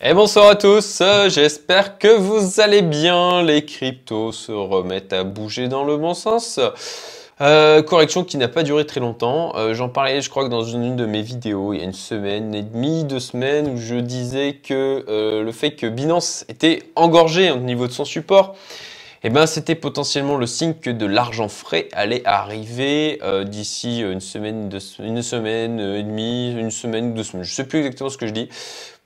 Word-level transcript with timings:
Et 0.00 0.14
bonsoir 0.14 0.50
à 0.50 0.54
tous, 0.54 1.00
euh, 1.00 1.28
j'espère 1.28 1.98
que 1.98 2.06
vous 2.06 2.60
allez 2.60 2.82
bien. 2.82 3.42
Les 3.42 3.64
cryptos 3.64 4.30
se 4.30 4.52
remettent 4.52 5.12
à 5.12 5.24
bouger 5.24 5.66
dans 5.66 5.82
le 5.82 5.96
bon 5.96 6.14
sens. 6.14 6.60
Euh, 7.40 7.82
correction 7.82 8.22
qui 8.22 8.36
n'a 8.36 8.46
pas 8.46 8.62
duré 8.62 8.86
très 8.86 9.00
longtemps. 9.00 9.56
Euh, 9.56 9.74
j'en 9.74 9.88
parlais, 9.88 10.20
je 10.20 10.30
crois 10.30 10.44
que 10.44 10.50
dans 10.50 10.62
une, 10.62 10.94
de 10.94 11.04
mes 11.04 11.22
vidéos, 11.22 11.72
il 11.72 11.80
y 11.80 11.82
a 11.82 11.84
une 11.84 11.92
semaine 11.92 12.54
et 12.54 12.62
demie, 12.62 13.02
deux 13.02 13.18
semaines, 13.18 13.66
où 13.74 13.76
je 13.76 13.96
disais 13.96 14.60
que 14.62 15.04
le 15.08 15.50
fait 15.50 15.72
que 15.72 15.88
Binance 15.88 16.44
était 16.48 16.84
engorgé 16.94 17.50
au 17.50 17.56
niveau 17.56 17.88
de 17.88 17.92
son 17.92 18.04
support, 18.04 18.54
eh 19.24 19.30
ben, 19.30 19.46
c'était 19.46 19.74
potentiellement 19.74 20.36
le 20.36 20.46
signe 20.46 20.74
que 20.74 20.90
de 20.90 21.04
l'argent 21.04 21.48
frais 21.48 21.88
allait 21.92 22.22
arriver 22.24 23.18
euh, 23.24 23.42
d'ici 23.42 24.00
une 24.00 24.20
semaine, 24.20 24.70
une 25.00 25.22
semaine 25.22 25.80
et 25.80 26.04
demie, 26.04 26.52
une 26.52 26.70
semaine 26.70 27.14
deux 27.14 27.24
semaines. 27.24 27.44
Je 27.44 27.50
ne 27.50 27.54
sais 27.54 27.64
plus 27.64 27.78
exactement 27.80 28.10
ce 28.10 28.16
que 28.16 28.28
je 28.28 28.32
dis. 28.32 28.48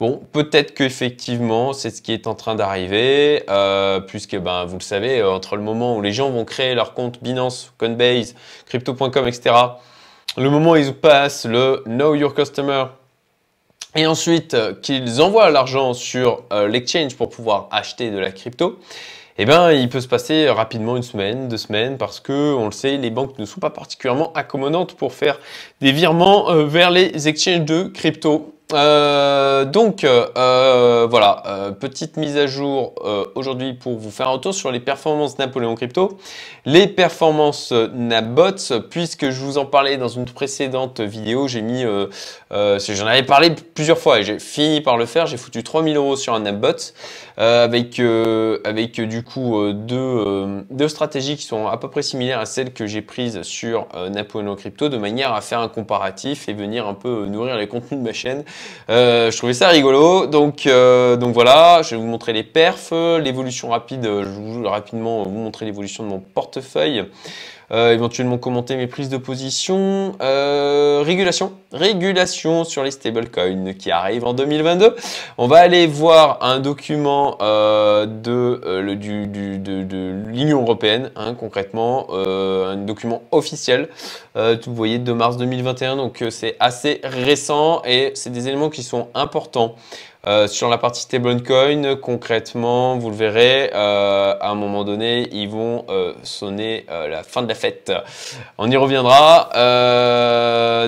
Bon, 0.00 0.20
peut-être 0.32 0.74
qu'effectivement, 0.74 1.72
c'est 1.72 1.88
ce 1.88 2.02
qui 2.02 2.12
est 2.12 2.26
en 2.26 2.34
train 2.34 2.54
d'arriver, 2.54 3.44
euh, 3.48 4.00
puisque 4.00 4.36
ben, 4.36 4.66
vous 4.66 4.76
le 4.76 4.82
savez, 4.82 5.20
euh, 5.20 5.32
entre 5.32 5.56
le 5.56 5.62
moment 5.62 5.96
où 5.96 6.02
les 6.02 6.12
gens 6.12 6.28
vont 6.28 6.44
créer 6.44 6.74
leur 6.74 6.92
compte 6.92 7.22
Binance, 7.22 7.72
Coinbase, 7.78 8.34
Crypto.com, 8.66 9.26
etc., 9.26 9.54
le 10.36 10.50
moment 10.50 10.72
où 10.72 10.76
ils 10.76 10.92
passent 10.92 11.46
le 11.46 11.82
Know 11.86 12.14
Your 12.14 12.34
Customer, 12.34 12.84
et 13.94 14.06
ensuite 14.06 14.56
qu'ils 14.80 15.20
envoient 15.20 15.50
l'argent 15.50 15.92
sur 15.92 16.44
l'exchange 16.66 17.14
pour 17.14 17.28
pouvoir 17.28 17.68
acheter 17.70 18.10
de 18.10 18.18
la 18.18 18.30
crypto, 18.30 18.78
eh 19.42 19.44
bien, 19.44 19.72
il 19.72 19.88
peut 19.88 20.00
se 20.00 20.06
passer 20.06 20.48
rapidement 20.48 20.96
une 20.96 21.02
semaine, 21.02 21.48
deux 21.48 21.56
semaines, 21.56 21.98
parce 21.98 22.20
que, 22.20 22.54
on 22.54 22.66
le 22.66 22.70
sait, 22.70 22.96
les 22.96 23.10
banques 23.10 23.40
ne 23.40 23.44
sont 23.44 23.58
pas 23.58 23.70
particulièrement 23.70 24.32
accommodantes 24.34 24.94
pour 24.94 25.14
faire 25.14 25.40
des 25.80 25.90
virements 25.90 26.48
euh, 26.50 26.64
vers 26.64 26.92
les 26.92 27.26
exchanges 27.26 27.64
de 27.64 27.82
crypto. 27.82 28.54
Euh, 28.74 29.64
donc 29.64 30.04
euh, 30.04 31.06
voilà, 31.08 31.42
euh, 31.46 31.70
petite 31.72 32.16
mise 32.16 32.36
à 32.36 32.46
jour 32.46 32.94
aujourd'hui 33.34 33.74
pour 33.74 33.98
vous 33.98 34.10
faire 34.10 34.28
un 34.28 34.32
retour 34.32 34.54
sur 34.54 34.70
les 34.70 34.80
performances 34.80 35.38
Napoléon 35.38 35.74
Crypto, 35.74 36.18
les 36.64 36.86
performances 36.86 37.72
Nabots, 37.72 38.82
puisque 38.90 39.30
je 39.30 39.40
vous 39.40 39.58
en 39.58 39.66
parlais 39.66 39.96
dans 39.96 40.08
une 40.08 40.24
précédente 40.24 41.00
vidéo, 41.00 41.48
j'ai 41.48 41.62
mis, 41.62 41.84
j'en 42.50 43.06
avais 43.06 43.22
parlé 43.22 43.50
plusieurs 43.74 43.98
fois 43.98 44.20
et 44.20 44.22
j'ai 44.22 44.38
fini 44.38 44.80
par 44.80 44.96
le 44.96 45.06
faire, 45.06 45.26
j'ai 45.26 45.36
foutu 45.36 45.62
3000 45.62 45.96
euros 45.96 46.16
sur 46.16 46.34
un 46.34 46.40
Nabot 46.40 46.68
avec, 47.36 48.00
avec 48.64 49.00
du 49.00 49.22
coup 49.22 49.72
deux, 49.72 50.64
deux 50.70 50.88
stratégies 50.88 51.36
qui 51.36 51.44
sont 51.44 51.66
à 51.66 51.76
peu 51.76 51.88
près 51.88 52.02
similaires 52.02 52.40
à 52.40 52.46
celles 52.46 52.72
que 52.72 52.86
j'ai 52.86 53.02
prises 53.02 53.42
sur 53.42 53.86
Napoléon 54.10 54.56
Crypto, 54.56 54.88
de 54.88 54.96
manière 54.98 55.32
à 55.32 55.40
faire 55.40 55.60
un 55.60 55.68
comparatif 55.68 56.48
et 56.48 56.52
venir 56.52 56.86
un 56.86 56.94
peu 56.94 57.26
nourrir 57.26 57.56
les 57.56 57.68
contenus 57.68 58.00
de 58.00 58.04
ma 58.04 58.12
chaîne. 58.12 58.44
Euh, 58.90 59.30
je 59.30 59.36
trouvais 59.36 59.54
ça 59.54 59.68
rigolo. 59.68 60.26
Donc, 60.26 60.66
euh, 60.66 61.16
donc 61.16 61.34
voilà, 61.34 61.82
je 61.82 61.90
vais 61.90 62.00
vous 62.00 62.06
montrer 62.06 62.32
les 62.32 62.42
perfs, 62.42 62.92
l'évolution 62.92 63.68
rapide. 63.68 64.04
Je 64.04 64.60
vais 64.60 64.68
rapidement 64.68 65.22
vous 65.22 65.30
montrer 65.30 65.66
l'évolution 65.66 66.04
de 66.04 66.08
mon 66.08 66.20
portefeuille. 66.20 67.04
Euh, 67.72 67.92
éventuellement 67.92 68.36
commenter 68.36 68.76
mes 68.76 68.86
prises 68.86 69.08
de 69.08 69.16
position. 69.16 70.12
régulation, 70.20 71.52
régulation 71.72 72.64
sur 72.64 72.84
les 72.84 72.90
stablecoins 72.90 73.72
qui 73.72 73.90
arrivent 73.90 74.24
en 74.24 74.34
2022. 74.34 74.94
On 75.38 75.46
va 75.46 75.58
aller 75.58 75.86
voir 75.86 76.38
un 76.42 76.60
document 76.60 77.38
de, 77.40 78.94
du, 78.94 79.26
de, 79.26 80.14
l'Union 80.26 80.62
européenne, 80.62 81.10
hein, 81.16 81.34
concrètement, 81.34 82.08
un 82.12 82.76
document 82.76 83.22
officiel. 83.30 83.88
vous 84.34 84.74
voyez, 84.74 84.98
de 84.98 85.12
mars 85.12 85.36
2021, 85.38 85.96
donc 85.96 86.24
c'est 86.30 86.56
assez 86.60 87.00
récent 87.02 87.82
et 87.84 88.12
c'est 88.14 88.30
des 88.30 88.48
éléments 88.48 88.70
qui 88.70 88.82
sont 88.82 89.08
importants. 89.14 89.76
Euh, 90.24 90.46
sur 90.46 90.68
la 90.68 90.78
partie 90.78 91.00
stablecoin, 91.00 91.96
concrètement, 91.96 92.96
vous 92.96 93.10
le 93.10 93.16
verrez, 93.16 93.72
euh, 93.74 94.36
à 94.40 94.50
un 94.50 94.54
moment 94.54 94.84
donné, 94.84 95.28
ils 95.32 95.48
vont 95.48 95.84
euh, 95.88 96.14
sonner 96.22 96.86
la 96.88 97.24
fin 97.24 97.42
de 97.42 97.48
la 97.48 97.56
fête. 97.56 97.92
On 98.56 98.70
y 98.70 98.76
reviendra. 98.76 99.48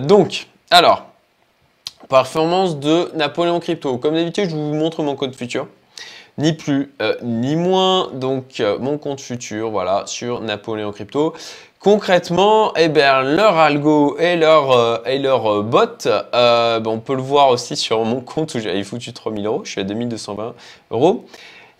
donc, 0.00 0.47
alors, 0.71 1.06
performance 2.09 2.78
de 2.78 3.11
Napoléon 3.17 3.59
Crypto. 3.59 3.99
Comme 3.99 4.15
d'habitude, 4.15 4.50
je 4.50 4.55
vous 4.55 4.75
montre 4.75 5.03
mon 5.03 5.17
code 5.17 5.34
futur. 5.34 5.66
Ni 6.39 6.53
plus, 6.53 6.93
ni 7.22 7.56
moins. 7.56 8.11
Donc, 8.12 8.62
mon 8.78 8.99
compte 8.99 9.21
futur, 9.21 9.71
voilà, 9.71 10.05
sur 10.06 10.43
Napoléon 10.43 10.93
Crypto. 10.93 11.34
Concrètement, 11.84 12.72
eh 12.77 12.89
bien, 12.89 13.21
leur 13.21 13.59
algo 13.59 14.17
et 14.19 14.37
leur, 14.37 14.71
euh, 14.71 14.97
et 15.05 15.19
leur 15.19 15.47
euh, 15.47 15.62
bot, 15.62 16.06
euh, 16.06 16.81
ben, 16.81 16.91
on 16.91 16.99
peut 16.99 17.15
le 17.15 17.21
voir 17.21 17.50
aussi 17.50 17.77
sur 17.77 18.03
mon 18.06 18.22
compte 18.22 18.55
où 18.55 18.59
j'avais 18.59 18.83
foutu 18.83 19.12
3000 19.12 19.45
euros, 19.45 19.61
je 19.67 19.72
suis 19.72 19.83
à 19.83 19.84
2220 19.84 20.55
euros. 20.93 21.27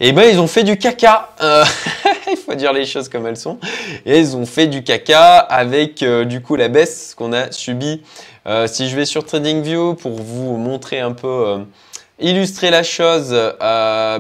Et 0.00 0.09
eh 0.09 0.12
ben 0.12 0.25
ils 0.31 0.41
ont 0.41 0.47
fait 0.47 0.62
du 0.62 0.76
caca, 0.76 1.31
il 2.31 2.37
faut 2.37 2.54
dire 2.54 2.75
les 2.75 2.84
choses 2.84 3.09
comme 3.09 3.26
elles 3.26 3.38
sont. 3.38 3.59
Et 4.04 4.19
ils 4.19 4.37
ont 4.37 4.44
fait 4.44 4.66
du 4.66 4.84
caca 4.84 5.38
avec 5.38 6.04
du 6.04 6.42
coup 6.42 6.56
la 6.56 6.69
baisse 6.69 7.15
qu'on 7.16 7.32
a 7.32 7.50
subie. 7.50 8.03
si 8.66 8.91
je 8.91 8.97
vais 8.97 9.06
sur 9.06 9.25
TradingView 9.25 9.94
pour 9.94 10.12
vous 10.12 10.59
montrer 10.59 11.00
un 11.00 11.12
peu, 11.12 11.60
illustrer 12.19 12.69
la 12.69 12.82
chose, 12.82 13.34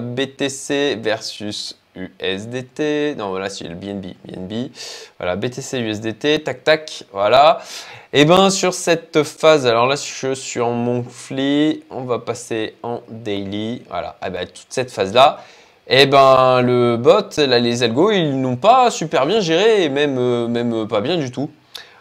BTC 0.00 0.98
versus 1.02 1.76
USDT. 1.94 3.16
Non, 3.16 3.30
voilà, 3.30 3.48
c'est 3.48 3.64
le 3.64 3.74
BNB. 3.74 4.14
BNB. 4.24 4.70
Voilà, 5.18 5.36
BTC, 5.36 5.80
USDT. 5.80 6.44
Tac, 6.44 6.64
tac. 6.64 7.04
Voilà. 7.12 7.60
Et 8.12 8.20
eh 8.20 8.24
ben 8.24 8.48
sur 8.50 8.74
cette 8.74 9.22
phase, 9.24 9.66
alors 9.66 9.86
là, 9.86 9.96
je 9.96 10.34
suis 10.34 10.60
en 10.60 10.72
monthly. 10.72 11.82
On 11.90 12.02
va 12.02 12.18
passer 12.18 12.74
en 12.82 13.00
daily. 13.08 13.82
Voilà. 13.88 14.16
Et 14.22 14.26
eh 14.26 14.30
ben, 14.30 14.46
toute 14.46 14.66
cette 14.70 14.90
phase-là. 14.90 15.40
Et 15.86 16.02
eh 16.02 16.06
ben 16.06 16.62
le 16.62 16.96
bot, 16.96 17.28
les 17.36 17.82
algos, 17.82 18.10
ils 18.10 18.40
n'ont 18.40 18.56
pas 18.56 18.90
super 18.90 19.26
bien 19.26 19.40
géré 19.40 19.86
euh, 19.86 20.48
même 20.48 20.88
pas 20.88 21.02
bien 21.02 21.18
du 21.18 21.30
tout. 21.30 21.50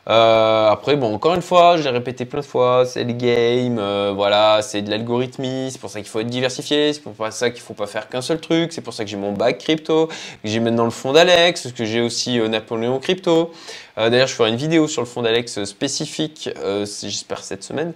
Euh, 0.10 0.70
après, 0.70 0.98
bon, 0.98 1.14
encore 1.14 1.34
une 1.34 1.42
fois, 1.42 1.78
je 1.78 1.84
l'ai 1.84 1.90
répété 1.90 2.26
plein 2.26 2.42
de 2.42 2.46
fois, 2.46 2.86
c'est 2.86 3.06
le 3.06 3.14
game, 3.14 3.78
euh, 3.80 4.12
voilà, 4.14 4.62
c'est 4.62 4.82
de 4.82 4.90
l'algorithmie, 4.90 5.70
c'est 5.72 5.80
pour 5.80 5.90
ça 5.90 6.00
qu'il 6.00 6.10
faut 6.10 6.20
être 6.20 6.28
diversifié, 6.28 6.92
c'est 6.92 7.02
pour 7.02 7.14
ça 7.32 7.50
qu'il 7.52 7.62
faut 7.62 7.74
pas 7.74 7.88
faire 7.88 8.10
qu'un 8.10 8.22
seul 8.22 8.42
truc, 8.42 8.74
c'est 8.74 8.82
pour 8.82 8.94
ça 8.94 9.06
que 9.06 9.10
j'ai 9.10 9.16
mon 9.16 9.32
bac 9.32 9.60
crypto, 9.60 10.08
que 10.08 10.14
j'ai 10.44 10.60
maintenant 10.60 10.84
le 10.84 10.92
fonds 10.92 11.14
d'Alex, 11.14 11.72
que 11.72 11.86
j'ai 11.86 12.02
aussi 12.02 12.38
euh, 12.38 12.50
Napoléon 12.50 13.00
Crypto. 13.00 13.52
D'ailleurs, 13.96 14.26
je 14.26 14.34
ferai 14.34 14.50
une 14.50 14.56
vidéo 14.56 14.88
sur 14.88 15.04
le 15.04 15.06
fonds 15.06 15.22
d'Alex 15.22 15.66
spécifique, 15.66 16.50
j'espère 16.82 17.44
cette 17.44 17.64
semaine. 17.64 17.94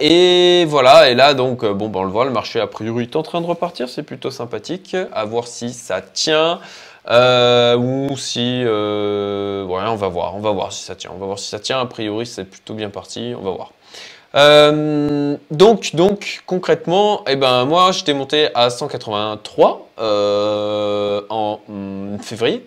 et 0.00 0.64
voilà, 0.66 1.08
et 1.08 1.14
là, 1.14 1.34
donc, 1.34 1.64
bon, 1.64 1.88
ben, 1.88 2.00
on 2.00 2.02
le 2.02 2.10
voit, 2.10 2.24
le 2.24 2.32
marché 2.32 2.58
a 2.58 2.66
priori 2.66 3.04
est 3.04 3.14
en 3.14 3.22
train 3.22 3.40
de 3.40 3.46
repartir, 3.46 3.88
c'est 3.88 4.02
plutôt 4.02 4.32
sympathique, 4.32 4.96
à 5.12 5.24
voir 5.24 5.46
si 5.46 5.72
ça 5.72 6.00
tient. 6.00 6.58
Euh, 7.08 7.76
ou 7.76 8.16
si, 8.16 8.62
euh, 8.64 9.64
on 9.64 9.94
va 9.94 10.08
voir, 10.08 10.34
on 10.34 10.40
va 10.40 10.50
voir 10.50 10.72
si 10.72 10.82
ça 10.82 10.96
tient, 10.96 11.10
on 11.14 11.18
va 11.18 11.26
voir 11.26 11.38
si 11.38 11.48
ça 11.48 11.58
tient. 11.58 11.80
A 11.80 11.86
priori, 11.86 12.26
c'est 12.26 12.44
plutôt 12.44 12.74
bien 12.74 12.90
parti, 12.90 13.34
on 13.38 13.42
va 13.42 13.50
voir. 13.50 13.72
Euh, 14.34 15.36
donc, 15.50 15.94
donc 15.94 16.42
concrètement, 16.46 17.22
eh 17.28 17.36
ben 17.36 17.64
moi, 17.64 17.92
j'étais 17.92 18.12
monté 18.12 18.48
à 18.54 18.70
183 18.70 19.88
en 21.30 21.60
mm, 21.68 22.18
février. 22.18 22.66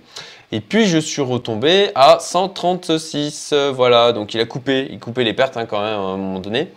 Et 0.52 0.62
puis 0.62 0.88
je 0.88 0.98
suis 0.98 1.22
retombé 1.22 1.92
à 1.94 2.18
136. 2.20 3.54
voilà, 3.74 4.14
donc 4.14 4.34
il 4.34 4.40
a 4.40 4.46
coupé, 4.46 4.88
il 4.90 5.00
coupait 5.00 5.24
les 5.24 5.34
pertes 5.34 5.58
hein, 5.58 5.68
quand 5.68 5.82
même 5.82 5.94
à 5.94 6.14
un 6.14 6.18
moment 6.18 6.40
donné. 6.40 6.70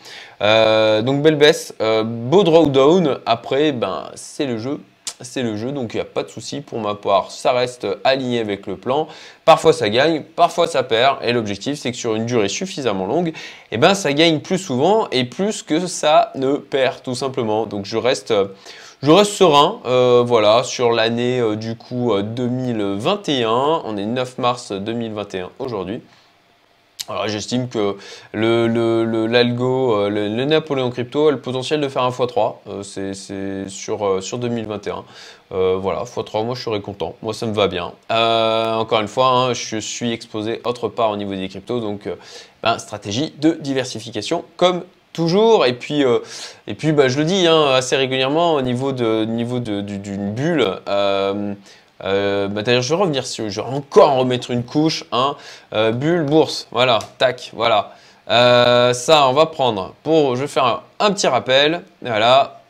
donc 1.03 1.23
belle 1.23 1.37
baisse, 1.37 1.73
beau 2.05 2.43
drawdown. 2.43 3.21
Après, 3.25 3.73
ben 3.73 4.11
c'est 4.15 4.45
le 4.45 4.59
jeu, 4.59 4.79
c'est 5.23 5.43
le 5.43 5.57
jeu, 5.57 5.73
donc 5.73 5.95
il 5.95 5.97
n'y 5.97 6.03
a 6.03 6.07
pas 6.07 6.23
de 6.23 6.29
souci 6.29 6.61
pour 6.61 6.81
ma 6.81 6.95
part, 6.95 7.31
ça 7.31 7.53
reste 7.53 7.87
aligné 8.05 8.41
avec 8.41 8.67
le 8.67 8.77
plan. 8.77 9.09
Parfois 9.45 9.73
ça 9.73 9.89
gagne, 9.89 10.23
parfois 10.23 10.67
ça 10.67 10.83
perd, 10.83 11.19
et 11.23 11.33
l'objectif 11.33 11.79
c'est 11.79 11.91
que 11.91 11.97
sur 11.97 12.15
une 12.15 12.27
durée 12.27 12.49
suffisamment 12.49 13.07
longue, 13.07 13.33
eh 13.71 13.77
ben, 13.77 13.95
ça 13.95 14.13
gagne 14.13 14.41
plus 14.41 14.59
souvent 14.59 15.09
et 15.11 15.25
plus 15.25 15.63
que 15.63 15.87
ça 15.87 16.33
ne 16.35 16.57
perd 16.57 17.03
tout 17.03 17.15
simplement. 17.15 17.67
Donc 17.67 17.85
je 17.87 17.97
reste, 17.97 18.35
je 19.03 19.11
reste 19.11 19.33
serein, 19.33 19.81
euh, 19.87 20.23
voilà, 20.27 20.63
sur 20.63 20.93
l'année 20.93 21.41
euh, 21.41 21.57
du 21.57 21.77
coup 21.77 22.13
2021, 22.21 23.49
euh, 23.49 23.79
on 23.85 23.97
est 23.97 24.07
9 24.07 24.39
mars 24.39 24.73
2021 24.73 25.51
aujourd'hui. 25.59 26.03
J'estime 27.27 27.69
que 27.69 27.97
l'algo, 28.33 30.09
le, 30.09 30.29
le, 30.29 30.45
Napoléon 30.45 30.91
Crypto 30.91 31.29
a 31.29 31.33
le 31.33 31.41
potentiel 31.41 31.81
de 31.81 31.89
faire 31.89 32.03
un 32.03 32.11
x3, 32.11 32.55
euh, 32.69 32.83
c'est 32.83 33.69
sur, 33.69 34.07
euh, 34.07 34.21
sur 34.21 34.39
2021. 34.39 35.05
Euh, 35.53 35.77
voilà, 35.81 36.05
x3, 36.05 36.45
moi 36.45 36.55
je 36.55 36.63
serais 36.63 36.81
content, 36.81 37.17
moi 37.23 37.35
ça 37.35 37.47
me 37.47 37.53
va 37.53 37.67
bien. 37.67 37.93
encore 38.09 39.01
une 39.01 39.09
fois, 39.09 39.29
hein, 39.29 39.53
je 39.53 39.79
suis 39.79 40.13
exposé 40.13 40.61
autre 40.65 40.89
part 40.89 41.11
au 41.11 41.17
niveau 41.17 41.35
des 41.35 41.49
cryptos, 41.49 41.81
donc 41.81 42.09
ben, 42.63 42.79
stratégie 42.79 43.35
de 43.39 43.59
diversification 43.61 44.45
comme 44.57 44.85
toujours. 45.13 45.67
Et 45.67 45.75
puis, 45.75 46.05
et 46.67 46.75
puis 46.75 46.93
bah, 46.93 47.09
je 47.09 47.19
le 47.19 47.25
dis 47.25 47.47
hein, 47.47 47.67
assez 47.73 47.97
régulièrement 47.97 48.55
au 48.55 48.63
niveau 48.63 48.93
d'une 48.93 49.35
niveau 49.35 49.61
bulle. 49.61 50.67
Euh, 50.89 51.55
bah, 52.03 52.63
D'ailleurs, 52.63 52.83
je 52.83 52.95
vais 52.95 53.01
revenir 53.01 53.27
sur, 53.27 53.49
je 53.49 53.61
vais 53.61 53.67
encore 53.67 54.11
en 54.11 54.19
remettre 54.21 54.51
une 54.51 54.65
couche. 54.65 55.05
Hein. 55.13 55.37
Euh, 55.73 55.93
bulle, 55.93 56.25
bourse, 56.25 56.69
voilà, 56.71 56.99
tac, 57.19 57.51
voilà. 57.55 57.95
Euh, 58.31 58.93
ça, 58.93 59.29
on 59.29 59.33
va 59.33 59.47
prendre 59.47 59.95
pour, 60.03 60.37
je 60.37 60.43
vais 60.43 60.49
faire 60.49 60.83
un, 61.01 61.13
petit 61.13 61.27
rappel, 61.27 61.83
voilà. 62.03 62.61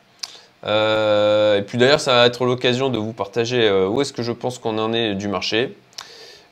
et 0.63 1.61
puis 1.61 1.77
d'ailleurs, 1.77 1.99
ça 1.99 2.13
va 2.13 2.25
être 2.25 2.45
l'occasion 2.45 2.89
de 2.89 2.97
vous 2.97 3.13
partager 3.13 3.71
où 3.71 4.01
est-ce 4.01 4.13
que 4.13 4.23
je 4.23 4.31
pense 4.31 4.57
qu'on 4.57 4.77
en 4.79 4.93
est 4.93 5.15
du 5.15 5.27
marché. 5.27 5.77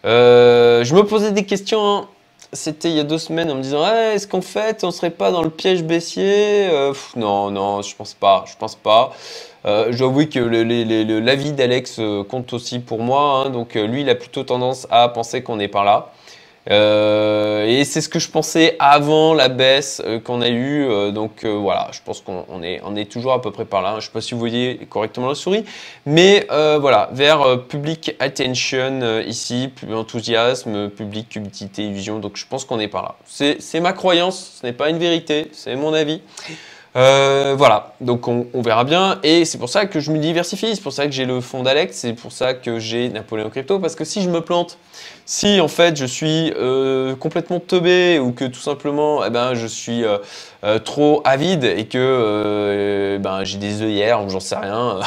je 0.03 0.93
me 0.93 1.03
posais 1.03 1.31
des 1.31 1.45
questions. 1.45 1.97
Hein. 1.97 2.07
C'était 2.53 2.89
il 2.89 2.97
y 2.97 2.99
a 2.99 3.03
deux 3.03 3.17
semaines 3.17 3.49
en 3.49 3.55
me 3.55 3.61
disant 3.61 3.87
est-ce 3.87 4.27
qu'en 4.27 4.41
fait 4.41 4.83
on 4.83 4.91
serait 4.91 5.09
pas 5.09 5.31
dans 5.31 5.41
le 5.41 5.49
piège 5.49 5.83
baissier? 5.83 6.69
Non, 7.15 7.49
non, 7.49 7.81
je 7.81 7.95
pense 7.95 8.13
pas. 8.13 8.43
Je 8.45 8.57
pense 8.57 8.75
pas. 8.75 9.13
Euh, 9.65 9.89
J'avoue 9.91 10.25
que 10.25 10.39
l'avis 10.39 11.51
d'Alex 11.51 11.97
euh, 11.99 12.23
compte 12.23 12.51
aussi 12.53 12.79
pour 12.79 12.99
moi. 12.99 13.43
Hein. 13.45 13.49
donc 13.49 13.75
euh, 13.75 13.85
lui, 13.85 14.01
il 14.01 14.09
a 14.09 14.15
plutôt 14.15 14.43
tendance 14.43 14.87
à 14.89 15.07
penser 15.09 15.43
qu'on 15.43 15.59
est 15.59 15.67
par 15.67 15.83
là. 15.83 16.11
Euh, 16.69 17.65
et 17.65 17.83
c'est 17.85 18.01
ce 18.01 18.09
que 18.09 18.19
je 18.19 18.29
pensais 18.29 18.75
avant 18.77 19.33
la 19.33 19.49
baisse 19.49 19.99
qu'on 20.23 20.41
a 20.41 20.49
eue. 20.49 21.11
donc 21.11 21.43
voilà, 21.43 21.89
je 21.91 21.99
pense 22.05 22.21
qu'on 22.21 22.61
est, 22.61 23.05
toujours 23.05 23.33
à 23.33 23.41
peu 23.41 23.49
près 23.49 23.65
par 23.65 23.81
là. 23.81 23.93
Je 23.93 23.95
ne 23.95 24.01
sais 24.01 24.11
pas 24.11 24.21
si 24.21 24.35
vous 24.35 24.39
voyez 24.39 24.77
correctement 24.87 25.27
la 25.27 25.33
souris. 25.33 25.65
Mais 26.05 26.45
voilà, 26.49 27.09
vers 27.13 27.63
public 27.67 28.15
attention 28.19 29.21
ici, 29.25 29.71
enthousiasme, 29.91 30.89
public 30.89 31.35
utilité, 31.35 31.89
vision. 31.89 32.19
Donc 32.19 32.37
je 32.37 32.45
pense 32.45 32.63
qu'on 32.63 32.79
est 32.79 32.87
par 32.87 33.01
là. 33.01 33.15
C'est 33.25 33.79
ma 33.79 33.93
croyance, 33.93 34.59
ce 34.61 34.67
n'est 34.67 34.73
pas 34.73 34.91
une 34.91 34.99
vérité, 34.99 35.47
c'est 35.53 35.75
mon 35.75 35.93
avis. 35.93 36.21
Euh, 36.95 37.55
voilà, 37.57 37.93
donc 38.01 38.27
on, 38.27 38.45
verra 38.61 38.83
bien. 38.83 39.19
Et 39.23 39.45
c'est 39.45 39.57
pour 39.57 39.69
ça 39.69 39.85
que 39.85 39.99
je 39.99 40.11
me 40.11 40.19
diversifie, 40.19 40.75
c'est 40.75 40.81
pour 40.81 40.93
ça 40.93 41.05
que 41.05 41.11
j'ai 41.11 41.25
le 41.25 41.39
fonds 41.39 41.63
d'Alex, 41.63 41.97
c'est 41.97 42.13
pour 42.13 42.31
ça 42.31 42.53
que 42.53 42.79
j'ai 42.79 43.09
Napoléon 43.09 43.49
Crypto, 43.49 43.79
parce 43.79 43.95
que 43.95 44.03
si 44.03 44.21
je 44.21 44.29
me 44.29 44.41
plante, 44.41 44.77
si 45.25 45.61
en 45.61 45.67
fait 45.67 45.95
je 45.97 46.05
suis 46.05 46.53
euh, 46.57 47.15
complètement 47.15 47.59
teubé 47.59 48.19
ou 48.19 48.31
que 48.31 48.45
tout 48.45 48.59
simplement 48.59 49.23
eh 49.25 49.29
ben, 49.29 49.53
je 49.53 49.67
suis 49.67 50.03
euh, 50.03 50.79
trop 50.79 51.21
avide 51.25 51.63
et 51.63 51.85
que 51.85 53.17
ben, 53.19 53.43
j'ai 53.43 53.57
des 53.57 53.81
œillères 53.81 54.23
ou 54.23 54.29
j'en 54.29 54.39
sais 54.39 54.55
rien, 54.55 54.99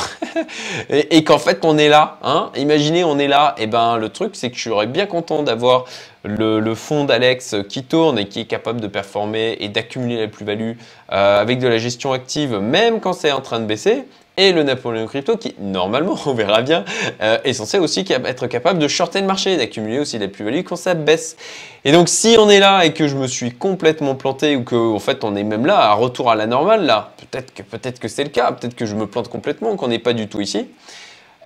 et, 0.90 1.24
qu'en 1.24 1.38
fait 1.38 1.64
on 1.64 1.78
est 1.78 1.88
là, 1.88 2.18
hein, 2.22 2.50
imaginez 2.56 3.04
on 3.04 3.18
est 3.18 3.28
là, 3.28 3.54
et 3.58 3.66
ben 3.66 3.96
le 3.96 4.08
truc 4.08 4.32
c'est 4.34 4.50
que 4.50 4.56
je 4.56 4.62
serais 4.62 4.86
bien 4.86 5.06
content 5.06 5.42
d'avoir 5.42 5.84
le, 6.24 6.74
fonds 6.74 7.04
d'Alex 7.04 7.56
qui 7.68 7.84
tourne 7.84 8.18
et 8.18 8.26
qui 8.26 8.40
est 8.40 8.46
capable 8.46 8.80
de 8.80 8.88
performer 8.88 9.56
et 9.60 9.68
d'accumuler 9.68 10.20
la 10.20 10.28
plus-value 10.28 10.72
euh, 11.12 11.40
avec 11.40 11.58
de 11.58 11.68
la 11.68 11.78
gestion 11.78 12.12
active, 12.12 12.58
même 12.58 13.00
quand 13.00 13.12
c'est 13.12 13.32
en 13.32 13.40
train 13.40 13.60
de 13.60 13.66
baisser. 13.66 14.04
Et 14.36 14.52
le 14.52 14.64
Napoléon 14.64 15.06
Crypto 15.06 15.36
qui, 15.36 15.54
normalement, 15.60 16.18
on 16.26 16.34
verra 16.34 16.62
bien, 16.62 16.84
euh, 17.22 17.38
est 17.44 17.52
censé 17.52 17.78
aussi 17.78 18.04
être 18.08 18.46
capable 18.46 18.78
de 18.78 18.88
shorter 18.88 19.20
le 19.20 19.26
marché, 19.26 19.56
d'accumuler 19.56 20.00
aussi 20.00 20.18
la 20.18 20.28
plus-value 20.28 20.62
quand 20.62 20.76
ça 20.76 20.94
baisse. 20.94 21.36
Et 21.84 21.92
donc, 21.92 22.08
si 22.08 22.36
on 22.38 22.50
est 22.50 22.60
là 22.60 22.84
et 22.84 22.92
que 22.92 23.06
je 23.06 23.16
me 23.16 23.26
suis 23.26 23.52
complètement 23.52 24.14
planté 24.14 24.56
ou 24.56 24.64
qu'en 24.64 24.94
en 24.94 24.98
fait 24.98 25.22
on 25.22 25.36
est 25.36 25.44
même 25.44 25.66
là, 25.66 25.78
à 25.78 25.92
retour 25.94 26.30
à 26.30 26.34
la 26.34 26.46
normale, 26.46 26.84
là, 26.84 27.12
peut-être 27.16 27.54
que, 27.54 27.62
peut 27.62 27.78
que 27.78 28.08
c'est 28.08 28.24
le 28.24 28.30
cas, 28.30 28.52
peut-être 28.52 28.74
que 28.74 28.86
je 28.86 28.94
me 28.94 29.06
plante 29.06 29.28
complètement, 29.28 29.76
qu'on 29.76 29.88
n'est 29.88 29.98
pas 29.98 30.12
du 30.12 30.28
tout 30.28 30.40
ici 30.40 30.66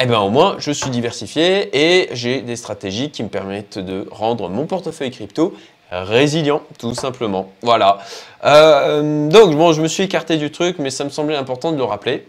eh 0.01 0.07
bien 0.07 0.21
au 0.21 0.31
moins 0.31 0.55
je 0.61 0.71
suis 0.71 0.91
diversifié 0.91 1.77
et 1.77 2.09
j'ai 2.13 2.41
des 2.41 2.55
stratégies 2.55 3.11
qui 3.11 3.25
me 3.25 3.29
permettent 3.29 3.81
de 3.81 4.07
rendre 4.13 4.49
mon 4.49 4.65
portefeuille 4.65 5.11
crypto 5.11 5.55
résilient, 5.91 6.63
tout 6.79 6.95
simplement. 6.95 7.51
Voilà. 7.63 7.99
Euh, 8.45 9.29
donc 9.29 9.57
bon, 9.57 9.73
je 9.73 9.83
me 9.83 9.89
suis 9.89 10.03
écarté 10.05 10.37
du 10.37 10.51
truc, 10.51 10.77
mais 10.79 10.91
ça 10.91 11.05
me 11.05 11.11
semblait 11.11 11.37
important 11.37 11.73
de 11.73 11.77
le 11.77 11.85
rappeler. 11.85 12.27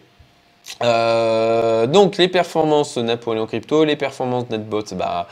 Euh, 0.84 1.88
donc 1.88 2.18
les 2.18 2.28
performances 2.28 2.98
Napoléon 2.98 3.46
Crypto, 3.46 3.84
les 3.84 3.96
performances 3.96 4.50
Netbot, 4.50 4.84
bah 4.94 5.28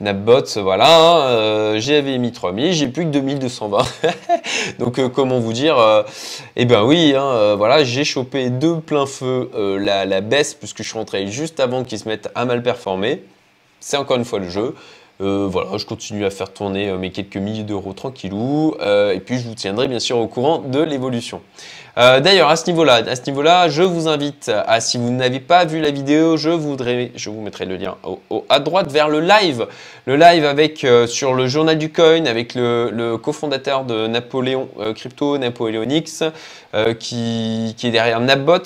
Netbot, 0.00 0.44
voilà, 0.56 0.96
hein, 0.96 1.20
euh, 1.26 1.80
j'avais 1.80 2.18
mis 2.18 2.32
3000, 2.32 2.72
j'ai 2.72 2.88
plus 2.88 3.04
que 3.04 3.10
2220. 3.10 3.78
donc 4.78 4.98
euh, 4.98 5.08
comment 5.08 5.40
vous 5.40 5.52
dire 5.52 5.76
Eh 6.56 6.64
ben 6.64 6.84
oui, 6.84 7.14
hein, 7.16 7.54
voilà, 7.56 7.84
j'ai 7.84 8.04
chopé 8.04 8.50
de 8.50 8.74
plein 8.74 9.06
feu 9.06 9.50
la, 9.78 10.20
baisse 10.20 10.54
puisque 10.54 10.78
je 10.78 10.88
suis 10.88 10.98
rentré 10.98 11.26
juste 11.26 11.60
avant 11.60 11.84
qu'ils 11.84 11.98
se 11.98 12.08
mettent 12.08 12.30
à 12.34 12.44
mal 12.44 12.62
performer. 12.62 13.24
C'est 13.80 13.96
encore 13.96 14.16
une 14.16 14.24
fois 14.24 14.38
le 14.38 14.48
jeu. 14.48 14.74
Voilà, 15.22 15.78
je 15.78 15.86
continue 15.86 16.24
à 16.24 16.30
faire 16.30 16.52
tourner 16.52 16.92
mes 16.92 17.10
quelques 17.10 17.36
milliers 17.36 17.62
d'euros 17.62 17.92
tranquillou, 17.92 18.74
et 18.80 19.20
puis 19.20 19.38
je 19.38 19.48
vous 19.48 19.54
tiendrai 19.54 19.88
bien 19.88 20.00
sûr 20.00 20.18
au 20.18 20.26
courant 20.26 20.58
de 20.58 20.80
l'évolution. 20.80 21.40
Euh, 21.98 22.20
d'ailleurs, 22.20 22.48
à 22.48 22.56
ce 22.56 22.70
niveau-là, 22.70 23.02
niveau-là, 23.26 23.68
je 23.68 23.82
vous 23.82 24.08
invite 24.08 24.50
à, 24.66 24.80
si 24.80 24.96
vous 24.96 25.10
n'avez 25.10 25.40
pas 25.40 25.64
vu 25.66 25.80
la 25.80 25.90
vidéo, 25.90 26.36
je 26.38 26.48
voudrais, 26.48 27.12
je 27.14 27.28
vous 27.28 27.40
mettrai 27.42 27.66
le 27.66 27.76
lien 27.76 27.96
à 28.48 28.60
droite 28.60 28.90
vers 28.90 29.08
le 29.08 29.20
live, 29.20 29.66
le 30.06 30.16
live 30.16 30.44
avec 30.46 30.84
euh, 30.84 31.06
sur 31.06 31.34
le 31.34 31.48
journal 31.48 31.76
du 31.76 31.92
coin 31.92 32.24
avec 32.24 32.54
le, 32.54 33.16
cofondateur 33.22 33.84
de 33.84 34.06
Napoléon 34.06 34.68
euh, 34.80 34.94
Crypto, 34.94 35.36
Napoléon 35.36 35.84
X, 35.88 36.24
qui, 36.98 37.74
qui, 37.76 37.86
est 37.88 37.90
derrière 37.90 38.18
Napbots, 38.20 38.64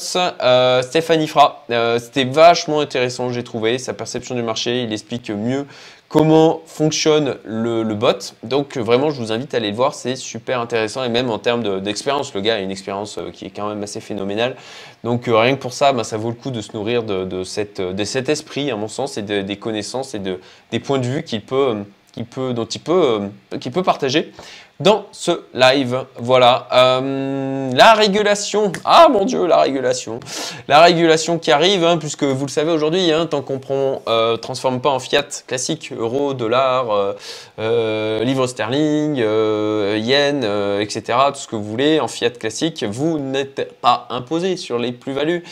Stéphanie 0.83 1.27
Fra. 1.27 1.65
C'était 1.99 2.23
vachement 2.23 2.79
intéressant, 2.79 3.33
j'ai 3.33 3.43
trouvé 3.43 3.79
sa 3.79 3.95
perception 3.95 4.37
du 4.37 4.43
marché. 4.43 4.85
Il 4.85 4.93
explique 4.93 5.29
mieux 5.29 5.67
comment 6.09 6.63
fonctionne 6.67 7.37
le, 7.45 7.83
bot. 7.95 8.35
Donc 8.43 8.77
vraiment, 8.77 9.11
je 9.11 9.21
vous 9.21 9.33
invite 9.33 9.55
à 9.55 9.57
aller 9.57 9.71
le 9.71 9.77
voir, 9.77 9.95
c'est 9.95 10.17
super 10.17 10.61
intéressant 10.61 11.05
et 11.05 11.09
même 11.09 11.31
en 11.31 11.39
termes 11.39 11.81
d'expérience, 11.81 12.35
le 12.35 12.41
gars 12.41 12.55
a 12.55 12.59
une 12.59 12.71
expérience 12.71 13.19
euh, 13.19 13.31
qui 13.31 13.45
est 13.45 13.51
quand 13.51 13.69
même 13.69 13.83
assez 13.83 14.01
phénoménale. 14.01 14.57
Donc 15.05 15.29
euh, 15.29 15.37
rien 15.37 15.55
que 15.57 15.61
pour 15.61 15.73
ça, 15.73 15.93
bah, 15.93 16.05
ça 16.05 16.17
vaut 16.17 16.29
le 16.29 16.35
coup 16.35 16.51
de 16.51 16.61
se 16.61 16.73
nourrir 16.75 17.03
de, 17.03 17.45
cet 17.45 18.29
esprit, 18.29 18.71
à 18.71 18.77
mon 18.77 18.89
sens, 18.89 19.19
et 19.19 19.23
des 19.23 19.57
connaissances 19.57 20.15
et 20.15 20.19
de, 20.19 20.41
des 20.71 20.81
points 20.81 20.99
de 20.99 21.07
vue 21.07 21.25
euh, 21.53 23.29
qu'il 23.59 23.73
peut 23.73 23.83
partager 23.83 24.33
dans 24.79 25.07
ce 25.11 25.43
live. 25.55 26.05
Voilà. 26.19 26.69
Euh, 26.73 27.73
la 27.73 27.95
régulation. 27.95 28.73
Ah 28.85 29.09
mon 29.11 29.25
Dieu, 29.25 29.47
la 29.47 29.59
régulation. 29.59 30.21
La 30.69 30.83
régulation 30.83 31.39
qui 31.39 31.51
arrive, 31.51 31.83
hein, 31.85 31.97
puisque 31.97 32.25
vous 32.25 32.45
le 32.45 32.51
savez 32.51 32.73
aujourd'hui, 32.73 33.11
hein, 33.11 33.27
tant 33.27 33.41
qu'on 33.41 33.55
ne 33.55 33.99
euh, 34.09 34.37
transforme 34.37 34.81
pas 34.81 34.91
en 34.91 34.99
fiat 34.99 35.27
classique, 35.47 35.93
euro, 35.97 36.35
dollar, 36.35 37.15
euh, 37.59 38.23
livre 38.23 38.47
sterling, 38.47 39.17
yen, 39.17 40.45
etc., 40.81 41.19
tout 41.29 41.41
ce 41.41 41.49
que 41.49 41.57
vous 41.57 41.65
voulez, 41.65 42.01
en 42.01 42.09
fiat 42.09 42.31
classique, 42.31 42.85
vous 42.85 43.19
n'êtes 43.19 43.73
pas 43.81 44.07
imposé 44.11 44.57
sur 44.57 44.79
les 44.79 44.93
plus-values. 44.93 45.43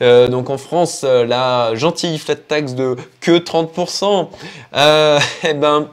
donc 0.00 0.50
en 0.50 0.58
France, 0.58 1.04
la 1.04 1.74
gentille 1.74 2.18
flat 2.18 2.36
tax 2.36 2.74
de 2.74 2.96
que 3.20 3.38
30%, 3.38 4.28
eh 5.44 5.54
ben 5.54 5.88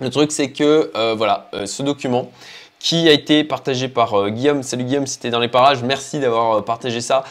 le 0.00 0.10
truc, 0.10 0.32
c'est 0.32 0.50
que 0.50 0.90
euh, 0.94 1.14
voilà, 1.16 1.48
euh, 1.54 1.66
ce 1.66 1.82
document 1.82 2.30
qui 2.78 3.08
a 3.08 3.12
été 3.12 3.42
partagé 3.42 3.88
par 3.88 4.14
euh, 4.14 4.28
Guillaume. 4.28 4.62
Salut 4.62 4.84
Guillaume, 4.84 5.06
si 5.06 5.18
dans 5.30 5.40
les 5.40 5.48
parages, 5.48 5.82
merci 5.82 6.18
d'avoir 6.20 6.64
partagé 6.64 7.00
ça. 7.00 7.24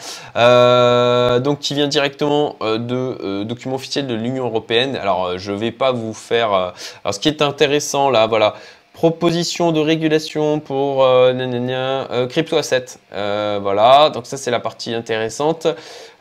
donc, 1.40 1.60
qui 1.60 1.74
vient 1.74 1.88
directement 1.88 2.56
de 2.60 3.44
documents 3.44 3.76
officiels 3.76 4.06
de 4.06 4.14
l'Union 4.14 4.46
Européenne. 4.46 4.96
Alors, 4.96 5.38
je 5.38 5.52
ne 5.52 5.56
vais 5.56 5.72
pas 5.72 5.92
vous 5.92 6.12
faire... 6.12 6.52
alors, 6.52 7.14
ce 7.14 7.20
qui 7.20 7.28
est 7.28 7.42
intéressant 7.42 8.10
là, 8.10 8.26
voilà, 8.26 8.54
proposition 8.96 9.72
de 9.72 9.80
régulation 9.80 10.58
pour 10.58 11.04
euh, 11.04 12.26
crypto 12.28 12.56
asset. 12.56 12.86
voilà, 13.12 14.10
donc 14.10 14.24
ça 14.24 14.38
c'est 14.38 14.50
la 14.50 14.60
partie 14.60 14.94
intéressante. 14.94 15.68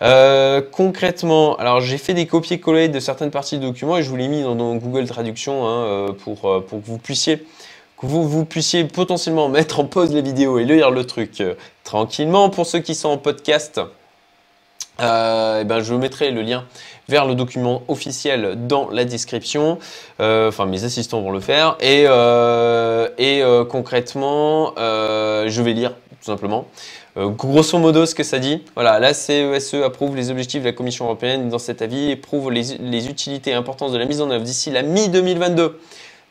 Euh, 0.02 0.62
concrètement, 0.72 1.56
alors 1.56 1.80
j'ai 1.80 1.98
fait 1.98 2.14
des 2.14 2.26
copier-coller 2.26 2.90
de 2.90 3.00
certaines 3.00 3.32
parties 3.32 3.58
du 3.58 3.66
document 3.68 3.98
et 3.98 4.04
je 4.04 4.10
vous 4.10 4.18
l'ai 4.18 4.28
mis 4.28 4.42
dans, 4.42 4.76
Google 4.76 5.08
Traduction 5.08 5.66
hein, 5.66 5.84
euh, 5.86 6.12
pour, 6.12 6.50
euh, 6.50 6.66
que 6.70 6.76
vous 6.76 6.98
puissiez 6.98 7.46
que 7.98 8.08
vous, 8.08 8.28
vous, 8.28 8.44
puissiez 8.44 8.84
potentiellement 8.84 9.48
mettre 9.50 9.80
en 9.80 9.86
pause 9.86 10.14
la 10.14 10.20
vidéo 10.20 10.60
et 10.60 10.66
lire 10.66 10.92
le 10.92 11.06
truc 11.06 11.42
tranquillement. 11.86 12.50
Pour 12.50 12.66
ceux 12.66 12.80
qui 12.80 12.94
sont 12.94 13.08
en 13.08 13.18
podcast, 13.18 13.80
eh 15.00 15.64
ben, 15.66 15.80
je 15.82 15.94
mettrai 15.94 16.32
le 16.32 16.42
lien 16.42 16.66
vers 17.08 17.26
le 17.26 17.36
document 17.36 17.84
officiel 17.88 18.68
dans 18.68 18.90
la 18.90 19.06
description. 19.06 19.78
enfin, 20.20 20.66
mes 20.66 20.84
assistants 20.84 21.22
vont 21.22 21.32
le 21.32 21.40
faire. 21.40 21.78
Et, 21.80 22.06
et 23.18 23.44
concrètement, 23.70 24.74
je 24.78 25.62
vais 25.62 25.74
lire 25.74 25.92
tout 25.92 26.32
simplement. 26.32 26.66
Euh, 27.18 27.30
grosso 27.30 27.78
modo, 27.78 28.06
ce 28.06 28.14
que 28.14 28.24
ça 28.24 28.40
dit, 28.40 28.62
voilà, 28.74 29.00
la 29.00 29.14
CESE 29.14 29.76
e 29.76 29.84
approuve 29.86 30.18
les 30.18 30.32
objectifs 30.32 30.62
de 30.62 30.68
la 30.68 30.74
Commission 30.74 31.06
européenne 31.06 31.48
dans 31.48 31.60
cet 31.60 31.82
avis 31.82 32.12
et 32.12 32.18
prouve 32.18 32.52
les, 32.52 33.08
utilités 33.08 33.52
et 33.52 33.54
l'importance 33.54 33.94
de 33.94 33.98
la 33.98 34.06
mise 34.06 34.20
en 34.20 34.30
œuvre 34.30 34.44
d'ici 34.44 34.70
la 34.70 34.82
mi-2022. 34.82 35.72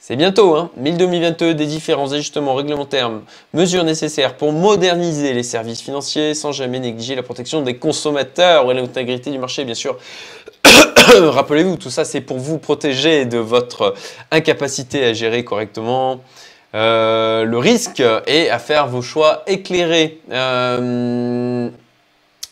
C'est 0.06 0.16
bientôt, 0.16 0.54
hein, 0.54 0.70
mi-2022, 0.76 1.54
des 1.54 1.64
différents 1.64 2.12
ajustements 2.12 2.54
réglementaires, 2.54 3.10
mesures 3.54 3.84
nécessaires 3.84 4.36
pour 4.36 4.52
moderniser 4.52 5.32
les 5.32 5.42
services 5.42 5.80
financiers 5.80 6.34
sans 6.34 6.52
jamais 6.52 6.78
négliger 6.78 7.14
la 7.14 7.22
protection 7.22 7.62
des 7.62 7.78
consommateurs 7.78 8.70
et 8.70 8.74
l'intégrité 8.74 9.30
du 9.30 9.38
marché, 9.38 9.64
bien 9.64 9.72
sûr. 9.72 9.96
Rappelez-vous, 10.66 11.78
tout 11.78 11.88
ça, 11.88 12.04
c'est 12.04 12.20
pour 12.20 12.36
vous 12.36 12.58
protéger 12.58 13.24
de 13.24 13.38
votre 13.38 13.94
incapacité 14.30 15.06
à 15.06 15.14
gérer 15.14 15.42
correctement 15.42 16.20
euh, 16.74 17.44
le 17.44 17.56
risque 17.56 18.02
est 18.26 18.50
à 18.50 18.58
faire 18.58 18.88
vos 18.88 19.00
choix 19.00 19.42
éclairés. 19.46 20.20
Euh, 20.32 21.70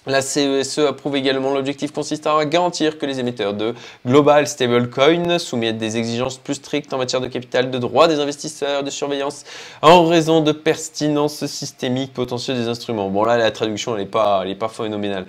la 0.06 0.20
CESE 0.20 0.78
e 0.78 0.88
approuve 0.88 1.16
également 1.16 1.54
l'objectif 1.54 1.92
consistant 1.92 2.36
à 2.36 2.44
garantir 2.44 2.98
que 2.98 3.06
les 3.06 3.20
émetteurs 3.20 3.54
de 3.54 3.74
Global 4.06 4.46
Stablecoin 4.46 5.38
soumettent 5.38 5.78
des 5.78 5.96
exigences 5.96 6.38
plus 6.38 6.54
strictes 6.54 6.92
en 6.92 6.98
matière 6.98 7.20
de 7.20 7.28
capital, 7.28 7.70
de 7.70 7.78
droit 7.78 8.08
des 8.08 8.18
investisseurs, 8.18 8.82
de 8.82 8.90
surveillance, 8.90 9.44
en 9.80 10.04
raison 10.06 10.40
de 10.40 10.52
pertinence 10.52 11.46
systémique 11.46 12.12
potentielle 12.12 12.56
des 12.56 12.68
instruments. 12.68 13.10
Bon 13.10 13.24
là, 13.24 13.36
la 13.36 13.50
traduction, 13.50 13.94
elle 13.94 14.02
n'est 14.02 14.08
pas, 14.08 14.44
pas 14.58 14.68
phénoménale. 14.68 15.26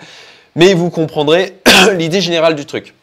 Mais 0.55 0.73
vous 0.73 0.89
comprendrez 0.89 1.59
l'idée 1.97 2.21
générale 2.21 2.55
du 2.55 2.65
truc. 2.65 2.95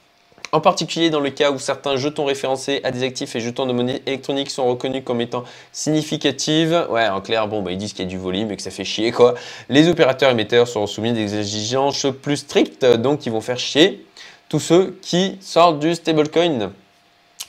En 0.52 0.60
particulier 0.60 1.10
dans 1.10 1.20
le 1.20 1.30
cas 1.30 1.52
où 1.52 1.58
certains 1.58 1.96
jetons 1.96 2.24
référencés 2.24 2.80
à 2.82 2.90
des 2.90 3.04
actifs 3.04 3.36
et 3.36 3.40
jetons 3.40 3.66
de 3.66 3.72
monnaie 3.72 4.02
électronique 4.06 4.50
sont 4.50 4.66
reconnus 4.66 5.02
comme 5.04 5.20
étant 5.20 5.44
significatifs. 5.70 6.72
Ouais, 6.88 7.08
en 7.08 7.20
clair, 7.20 7.46
bon, 7.46 7.62
bah, 7.62 7.70
ils 7.70 7.78
disent 7.78 7.92
qu'il 7.92 8.04
y 8.04 8.08
a 8.08 8.10
du 8.10 8.18
volume 8.18 8.50
et 8.50 8.56
que 8.56 8.62
ça 8.62 8.72
fait 8.72 8.84
chier, 8.84 9.12
quoi. 9.12 9.34
Les 9.68 9.88
opérateurs 9.88 10.30
émetteurs 10.30 10.66
seront 10.66 10.88
soumis 10.88 11.10
à 11.10 11.12
des 11.12 11.38
exigences 11.38 12.06
plus 12.20 12.38
strictes, 12.38 12.84
donc 12.84 13.26
ils 13.26 13.32
vont 13.32 13.40
faire 13.40 13.58
chier 13.58 14.04
tous 14.48 14.58
ceux 14.58 14.98
qui 15.00 15.38
sortent 15.40 15.78
du 15.78 15.94
stablecoin. 15.94 16.72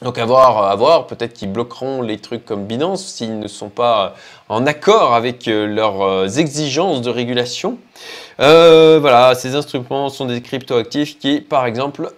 Donc 0.02 0.18
à 0.18 0.26
voir, 0.26 0.64
à 0.64 0.76
voir 0.76 1.06
peut-être 1.06 1.34
qu'ils 1.34 1.52
bloqueront 1.52 2.02
les 2.02 2.18
trucs 2.18 2.44
comme 2.44 2.66
Binance 2.66 3.06
s'ils 3.06 3.38
ne 3.38 3.48
sont 3.48 3.70
pas 3.70 4.16
en 4.50 4.66
accord 4.66 5.14
avec 5.14 5.48
euh, 5.48 5.68
leurs 5.68 6.02
euh, 6.02 6.28
exigences 6.28 7.02
de 7.02 7.12
régulation. 7.12 7.78
Euh, 8.40 8.98
voilà, 9.00 9.36
ces 9.36 9.56
instruments 9.56 10.10
sont 10.10 10.26
des 10.26 10.42
cryptoactifs 10.42 11.20
qui, 11.20 11.40
par 11.40 11.68
exemple, 11.68 12.12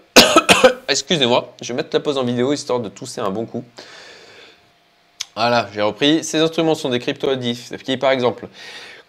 excusez-moi, 0.88 1.54
je 1.62 1.74
vais 1.74 1.78
mettre 1.78 1.90
la 1.94 2.00
pause 2.00 2.18
en 2.18 2.24
vidéo 2.24 2.54
histoire 2.54 2.80
de 2.80 2.90
tousser 2.90 3.22
un 3.22 3.30
bon 3.30 3.46
coup. 3.46 3.64
Voilà, 5.36 5.68
j'ai 5.74 5.82
repris. 5.82 6.24
Ces 6.24 6.40
instruments 6.40 6.76
sont 6.76 6.90
des 6.90 7.00
cryptoactifs 7.00 7.72
qui, 7.84 7.98
par 7.98 8.12
exemple, 8.12 8.48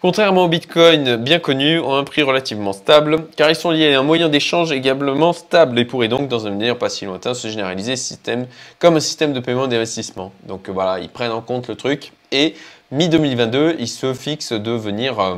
Contrairement 0.05 0.43
au 0.43 0.47
Bitcoin 0.47 1.15
bien 1.15 1.39
connu, 1.39 1.79
ont 1.79 1.95
un 1.95 2.03
prix 2.03 2.21
relativement 2.21 2.73
stable, 2.73 3.25
car 3.35 3.49
ils 3.49 3.55
sont 3.55 3.71
liés 3.71 3.95
à 3.95 3.99
un 3.99 4.03
moyen 4.03 4.29
d'échange 4.29 4.71
également 4.71 5.33
stable 5.33 5.79
et 5.79 5.85
pourraient 5.85 6.09
donc, 6.09 6.27
dans 6.27 6.45
un 6.45 6.51
avenir 6.51 6.77
pas 6.77 6.89
si 6.89 7.05
lointain, 7.05 7.33
se 7.33 7.47
généraliser 7.47 7.95
système, 7.95 8.45
comme 8.77 8.97
un 8.97 8.99
système 8.99 9.33
de 9.33 9.39
paiement 9.39 9.67
d'investissement. 9.67 10.31
Donc 10.45 10.69
voilà, 10.69 10.99
ils 10.99 11.09
prennent 11.09 11.31
en 11.31 11.41
compte 11.41 11.69
le 11.69 11.75
truc 11.75 12.11
et 12.31 12.53
mi-2022, 12.91 13.77
ils 13.79 13.87
se 13.87 14.13
fixent 14.13 14.51
de 14.51 14.69
venir 14.69 15.19
euh, 15.19 15.35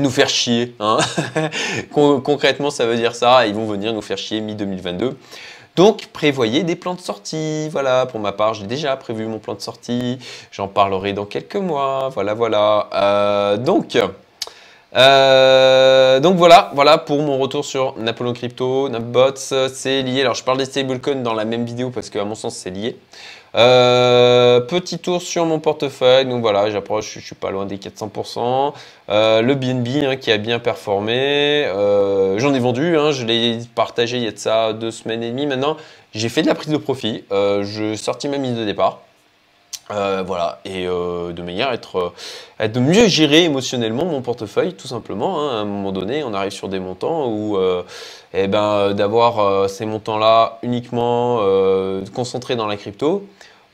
nous 0.00 0.10
faire 0.10 0.28
chier. 0.28 0.74
Hein. 0.80 0.98
Concrètement, 1.90 2.70
ça 2.70 2.86
veut 2.86 2.96
dire 2.96 3.14
ça, 3.14 3.46
ils 3.46 3.54
vont 3.54 3.66
venir 3.66 3.92
nous 3.92 4.02
faire 4.02 4.18
chier 4.18 4.40
mi-2022. 4.40 5.14
Donc 5.76 6.06
prévoyez 6.06 6.64
des 6.64 6.74
plans 6.74 6.94
de 6.94 7.00
sortie. 7.00 7.68
Voilà, 7.70 8.06
pour 8.06 8.18
ma 8.18 8.32
part, 8.32 8.54
j'ai 8.54 8.66
déjà 8.66 8.96
prévu 8.96 9.26
mon 9.26 9.38
plan 9.38 9.54
de 9.54 9.60
sortie. 9.60 10.18
J'en 10.50 10.66
parlerai 10.66 11.12
dans 11.12 11.24
quelques 11.24 11.54
mois. 11.56 12.10
Voilà, 12.12 12.34
voilà. 12.34 12.88
Euh, 12.94 13.56
donc, 13.56 13.96
euh, 14.96 16.18
donc 16.18 16.36
voilà, 16.36 16.72
voilà 16.74 16.98
pour 16.98 17.20
mon 17.22 17.38
retour 17.38 17.64
sur 17.64 17.94
Napoléon 17.98 18.32
Crypto, 18.32 18.88
Napbots, 18.88 19.36
c'est 19.72 20.02
lié. 20.02 20.22
Alors 20.22 20.34
je 20.34 20.42
parle 20.42 20.58
des 20.58 20.64
stablecoins 20.64 21.22
dans 21.22 21.34
la 21.34 21.44
même 21.44 21.64
vidéo 21.64 21.90
parce 21.90 22.10
qu'à 22.10 22.24
mon 22.24 22.34
sens 22.34 22.56
c'est 22.56 22.70
lié. 22.70 22.96
Euh, 23.54 24.60
petit 24.60 24.98
tour 24.98 25.22
sur 25.22 25.46
mon 25.46 25.58
portefeuille, 25.58 26.26
donc 26.26 26.42
voilà, 26.42 26.70
j'approche, 26.70 27.14
je, 27.14 27.20
suis 27.20 27.34
pas 27.34 27.50
loin 27.50 27.66
des 27.66 27.78
400%. 27.78 28.74
Euh, 29.08 29.40
le 29.40 29.54
BNB 29.54 30.04
hein, 30.04 30.16
qui 30.16 30.30
a 30.30 30.38
bien 30.38 30.58
performé, 30.58 31.64
euh, 31.66 32.38
j'en 32.38 32.52
ai 32.52 32.58
vendu, 32.58 32.96
hein, 32.98 33.10
je 33.10 33.24
l'ai 33.24 33.58
partagé 33.74 34.18
il 34.18 34.24
y 34.24 34.28
a 34.28 34.32
de 34.32 34.38
ça 34.38 34.72
deux 34.72 34.90
semaines 34.90 35.22
et 35.22 35.30
demie 35.30 35.46
maintenant. 35.46 35.76
J'ai 36.14 36.28
fait 36.28 36.42
de 36.42 36.46
la 36.46 36.54
prise 36.54 36.72
de 36.72 36.76
profit, 36.76 37.24
je 37.30 37.94
sortis 37.96 38.28
ma 38.28 38.38
mise 38.38 38.56
de 38.56 38.64
départ. 38.64 39.00
Voilà, 39.90 40.60
et 40.64 40.84
de 40.84 41.42
manière 41.42 41.68
à 41.68 41.74
être, 41.74 42.12
de 42.60 42.80
mieux 42.80 43.06
gérer 43.08 43.44
émotionnellement 43.44 44.04
mon 44.04 44.20
portefeuille, 44.20 44.74
tout 44.74 44.88
simplement. 44.88 45.40
Hein. 45.40 45.48
à 45.50 45.60
un 45.60 45.64
moment 45.64 45.92
donné, 45.92 46.22
on 46.24 46.34
arrive 46.34 46.52
sur 46.52 46.68
des 46.68 46.80
montants 46.80 47.28
où 47.28 47.58
eh 48.34 48.48
ben, 48.48 48.92
d'avoir 48.92 49.68
ces 49.70 49.86
montants-là 49.86 50.58
uniquement 50.62 51.40
concentrés 52.12 52.56
dans 52.56 52.66
la 52.66 52.76
crypto, 52.76 53.24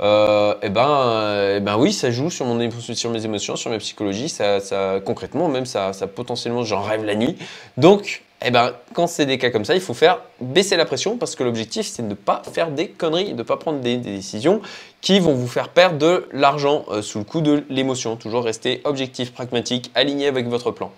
euh, 0.01 0.55
eh 0.63 0.71
ben, 0.71 0.89
euh, 0.89 1.57
eh 1.59 1.61
ben 1.61 1.77
oui, 1.79 1.93
ça 1.93 2.11
joue 2.11 2.31
sur, 2.31 2.47
sur 2.95 3.11
mes 3.11 3.25
émotions, 3.25 3.57
sur 3.57 3.71
ma 3.71 3.79
psychologie. 3.79 4.29
Ça, 4.29 4.61
ça 4.61 5.01
concrètement, 5.05 5.49
même 5.49 5.67
ça, 5.67 5.93
ça 5.93 6.07
potentiellement, 6.07 6.65
j'en 6.65 6.83
rêve 6.83 7.05
la 7.05 7.15
nuit. 7.15 7.37
Donc, 7.77 8.23
eh 8.45 8.51
ben, 8.51 8.73
quand 8.93 9.07
c'est 9.07 9.27
des 9.27 9.39
cas 9.39 9.51
comme 9.51 9.65
ça, 9.65 9.75
il 9.75 9.81
faut 9.81 9.95
faire 9.95 10.19
baisser 10.41 10.77
la 10.77 10.85
pression 10.85 11.17
parce 11.17 11.35
que 11.35 11.43
l'objectif, 11.43 11.87
c'est 11.87 12.03
de 12.03 12.09
ne 12.09 12.15
pas 12.15 12.43
faire 12.53 12.71
des 12.71 12.89
conneries, 12.89 13.33
de 13.33 13.39
ne 13.39 13.43
pas 13.43 13.57
prendre 13.57 13.81
des, 13.81 13.97
décisions 13.97 14.61
qui 15.01 15.19
vont 15.19 15.35
vous 15.35 15.49
faire 15.49 15.71
perdre 15.71 15.99
de 15.99 16.29
l'argent 16.33 16.85
euh, 16.91 17.03
sous 17.03 17.19
le 17.19 17.25
coup 17.25 17.41
de 17.41 17.65
l'émotion. 17.69 18.17
Toujours 18.17 18.45
rester 18.45 18.81
objectif, 18.85 19.33
pragmatique, 19.33 19.91
aligné 19.95 20.27
avec 20.27 20.47
votre 20.47 20.71
plan. 20.71 20.93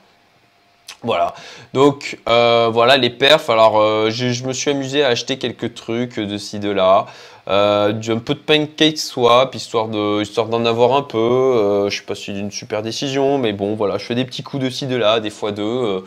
Voilà, 1.03 1.35
donc 1.73 2.19
euh, 2.29 2.69
voilà 2.73 2.97
les 2.97 3.11
perfs. 3.11 3.50
Alors 3.50 4.11
je, 4.11 4.45
me 4.45 4.53
suis 4.53 4.71
amusé 4.71 5.05
à 5.05 5.09
acheter 5.09 5.38
quelques 5.38 5.75
trucs 5.75 6.19
de 6.19 6.38
ci, 6.38 6.59
de 6.59 6.71
là. 6.71 7.07
Euh, 7.49 7.93
un 8.09 8.19
peu 8.19 8.35
de 8.35 8.41
pancake 8.41 8.99
swap, 8.99 9.55
histoire 9.55 9.87
de, 9.88 10.21
histoire 10.21 10.49
d'en 10.49 10.65
avoir 10.65 10.95
un 10.95 11.03
peu. 11.03 11.19
Euh, 11.19 11.91
je 11.91 11.99
sais 11.99 12.05
pas 12.05 12.17
si 12.17 12.26
c'est 12.26 12.38
une 12.38 12.50
super 12.50 12.83
décision, 12.83 13.38
mais 13.38 13.53
bon, 13.53 13.76
voilà, 13.76 13.99
je 13.99 14.05
fais 14.05 14.17
des 14.17 14.25
petits 14.25 14.43
coups 14.43 14.65
de 14.65 14.71
ci, 14.71 14.87
de 14.88 14.97
là, 14.97 15.21
des 15.21 15.31
fois 15.31 15.53
deux, 15.53 15.62
euh, 15.62 16.00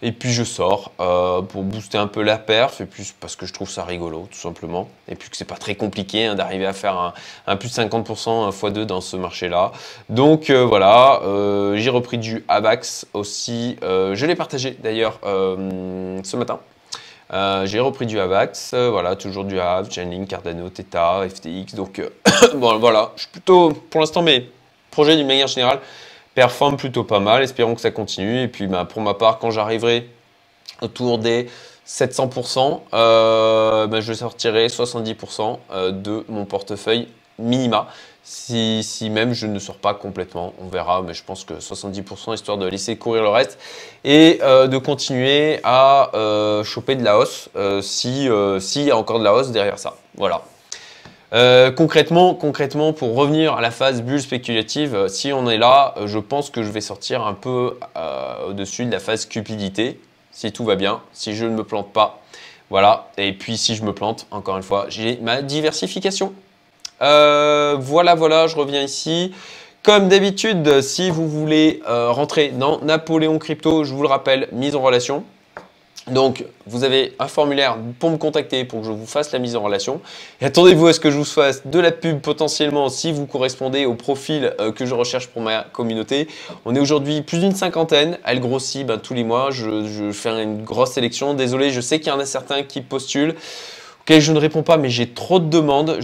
et 0.00 0.12
puis 0.12 0.32
je 0.32 0.44
sors 0.44 0.92
euh, 1.00 1.42
pour 1.42 1.62
booster 1.62 1.98
un 1.98 2.06
peu 2.06 2.22
la 2.22 2.38
perf, 2.38 2.80
et 2.80 2.86
puis 2.86 3.12
parce 3.20 3.36
que 3.36 3.44
je 3.44 3.52
trouve 3.52 3.68
ça 3.68 3.84
rigolo, 3.84 4.28
tout 4.30 4.38
simplement, 4.38 4.88
et 5.08 5.14
puis 5.14 5.28
que 5.28 5.36
c'est 5.36 5.44
pas 5.44 5.56
très 5.56 5.74
compliqué 5.74 6.24
hein, 6.24 6.34
d'arriver 6.34 6.66
à 6.66 6.72
faire 6.72 6.96
un, 6.96 7.12
un, 7.46 7.56
plus 7.56 7.68
de 7.68 7.82
50% 7.82 8.46
un 8.46 8.50
x2 8.50 8.84
dans 8.84 9.02
ce 9.02 9.16
marché-là. 9.16 9.72
Donc 10.08 10.50
voilà, 10.50 11.20
j'ai 11.74 11.90
repris 11.90 12.16
du 12.16 12.44
AVAX 12.48 13.06
aussi, 13.12 13.76
je 13.82 14.26
l'ai 14.26 14.36
partagé 14.36 14.76
d'ailleurs 14.82 15.18
ce 15.22 16.36
matin. 16.36 16.60
Euh, 17.32 17.66
j'ai 17.66 17.78
repris 17.78 18.06
du 18.06 18.18
AVAX, 18.18 18.72
euh, 18.72 18.88
voilà, 18.90 19.14
toujours 19.14 19.44
du 19.44 19.60
HAV, 19.60 19.90
Chainlink, 19.90 20.28
Cardano, 20.28 20.70
Theta, 20.70 21.26
FTX. 21.28 21.74
Donc 21.74 21.98
euh, 21.98 22.08
bon, 22.54 22.78
voilà, 22.78 23.12
je 23.16 23.22
suis 23.22 23.30
plutôt, 23.30 23.70
pour 23.90 24.00
l'instant, 24.00 24.22
mes 24.22 24.50
projets 24.90 25.16
d'une 25.16 25.26
manière 25.26 25.46
générale 25.46 25.80
performent 26.34 26.76
plutôt 26.76 27.04
pas 27.04 27.20
mal. 27.20 27.42
Espérons 27.42 27.74
que 27.74 27.80
ça 27.80 27.90
continue. 27.90 28.42
Et 28.42 28.48
puis 28.48 28.66
bah, 28.66 28.86
pour 28.86 29.02
ma 29.02 29.14
part, 29.14 29.38
quand 29.38 29.50
j'arriverai 29.50 30.08
autour 30.80 31.18
des 31.18 31.50
700%, 31.86 32.80
bah, 32.92 34.00
je 34.00 34.12
sortirai 34.12 34.68
70% 34.68 35.58
de 35.92 36.24
mon 36.28 36.44
portefeuille 36.44 37.08
minima. 37.38 37.88
Si, 38.30 39.08
même 39.10 39.32
je 39.32 39.46
ne 39.46 39.58
sors 39.58 39.76
pas 39.76 39.94
complètement, 39.94 40.52
on 40.60 40.68
verra, 40.68 41.00
mais 41.00 41.14
je 41.14 41.24
pense 41.24 41.44
que 41.44 41.54
70% 41.54 42.34
histoire 42.34 42.58
de 42.58 42.66
laisser 42.66 42.96
courir 42.96 43.22
le 43.22 43.30
reste 43.30 43.58
et 44.04 44.40
euh, 44.42 44.66
de 44.66 44.76
continuer 44.76 45.60
à 45.64 46.10
euh, 46.14 46.62
choper 46.62 46.94
de 46.94 47.02
la 47.02 47.18
hausse 47.18 47.48
euh, 47.56 47.80
si 47.80 48.28
s'il 48.60 48.82
y 48.82 48.90
a 48.90 48.98
encore 48.98 49.18
de 49.18 49.24
la 49.24 49.32
hausse 49.32 49.50
derrière 49.50 49.78
ça. 49.78 49.96
Voilà. 50.16 50.42
concrètement, 51.72 52.34
concrètement, 52.34 52.92
pour 52.92 53.14
revenir 53.14 53.54
à 53.54 53.62
la 53.62 53.70
phase 53.70 54.02
bulle 54.02 54.20
spéculative, 54.20 55.08
si 55.08 55.32
on 55.32 55.48
est 55.48 55.58
là, 55.58 55.94
je 56.04 56.18
pense 56.18 56.50
que 56.50 56.62
je 56.62 56.70
vais 56.70 56.82
sortir 56.82 57.26
un 57.26 57.34
peu 57.34 57.78
au-dessus 58.46 58.84
de 58.84 58.92
la 58.92 59.00
phase 59.00 59.24
cupidité, 59.24 59.98
si 60.32 60.52
tout 60.52 60.64
va 60.64 60.74
bien, 60.74 61.00
si 61.14 61.34
je 61.34 61.46
ne 61.46 61.56
me 61.56 61.64
plante 61.64 61.94
pas. 61.94 62.20
Voilà, 62.68 63.08
et 63.16 63.32
puis 63.32 63.56
si 63.56 63.74
je 63.74 63.84
me 63.84 63.94
plante, 63.94 64.26
encore 64.30 64.58
une 64.58 64.62
fois, 64.62 64.84
j'ai 64.90 65.16
ma 65.22 65.40
diversification. 65.40 66.34
Euh, 67.02 67.76
voilà, 67.78 68.14
voilà, 68.14 68.46
je 68.46 68.56
reviens 68.56 68.82
ici. 68.82 69.32
Comme 69.82 70.08
d'habitude, 70.08 70.80
si 70.82 71.08
vous 71.10 71.28
voulez 71.28 71.80
euh, 71.88 72.10
rentrer 72.10 72.48
dans 72.48 72.80
Napoléon 72.80 73.38
Crypto, 73.38 73.84
je 73.84 73.94
vous 73.94 74.02
le 74.02 74.08
rappelle, 74.08 74.48
mise 74.52 74.74
en 74.74 74.82
relation. 74.82 75.24
Donc, 76.10 76.44
vous 76.66 76.84
avez 76.84 77.14
un 77.18 77.28
formulaire 77.28 77.76
pour 77.98 78.10
me 78.10 78.16
contacter 78.16 78.64
pour 78.64 78.80
que 78.80 78.86
je 78.86 78.92
vous 78.92 79.06
fasse 79.06 79.32
la 79.32 79.38
mise 79.38 79.56
en 79.56 79.62
relation. 79.62 80.00
Et 80.40 80.46
attendez-vous 80.46 80.86
à 80.86 80.92
ce 80.92 81.00
que 81.00 81.10
je 81.10 81.18
vous 81.18 81.24
fasse 81.24 81.66
de 81.66 81.78
la 81.78 81.92
pub 81.92 82.20
potentiellement 82.20 82.88
si 82.88 83.12
vous 83.12 83.26
correspondez 83.26 83.84
au 83.84 83.94
profil 83.94 84.54
euh, 84.58 84.72
que 84.72 84.86
je 84.86 84.94
recherche 84.94 85.28
pour 85.28 85.42
ma 85.42 85.64
communauté. 85.64 86.28
On 86.64 86.74
est 86.74 86.80
aujourd'hui 86.80 87.20
plus 87.22 87.40
d'une 87.40 87.54
cinquantaine. 87.54 88.18
Elle 88.24 88.40
grossit 88.40 88.86
ben, 88.86 88.98
tous 88.98 89.14
les 89.14 89.24
mois. 89.24 89.50
Je, 89.50 89.86
je 89.86 90.10
fais 90.12 90.42
une 90.42 90.64
grosse 90.64 90.92
sélection. 90.92 91.34
Désolé, 91.34 91.70
je 91.70 91.80
sais 91.80 92.00
qu'il 92.00 92.08
y 92.08 92.14
en 92.14 92.20
a 92.20 92.26
certains 92.26 92.62
qui 92.62 92.80
postulent 92.80 93.34
je 94.08 94.32
ne 94.32 94.38
réponds 94.38 94.62
pas, 94.62 94.76
mais 94.76 94.88
j'ai 94.88 95.08
trop 95.08 95.38
de 95.38 95.48
demandes. 95.48 95.98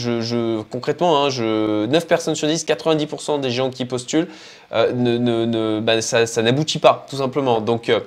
Concrètement, 0.71 1.25
hein, 1.25 1.31
je, 1.31 1.87
9 1.87 2.07
personnes 2.07 2.35
sur 2.35 2.47
10, 2.47 2.67
90% 2.67 3.41
des 3.41 3.51
gens 3.51 3.71
qui 3.71 3.85
postulent, 3.87 4.29
euh, 4.73 5.81
bah, 5.81 6.03
ça, 6.03 6.43
n'aboutit 6.43 6.79
pas, 6.79 7.07
tout 7.09 7.17
simplement. 7.17 7.61
Donc 7.61 7.89
euh, 7.89 8.01